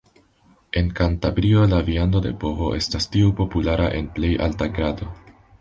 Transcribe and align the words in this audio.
En 0.71 0.89
Kantabrio 0.99 1.67
la 1.75 1.81
viando 1.91 2.23
de 2.27 2.33
bovo 2.45 2.71
estas 2.81 3.09
tiu 3.17 3.37
populara 3.43 3.93
en 4.01 4.13
plej 4.17 4.35
alta 4.49 4.73
grado. 4.81 5.13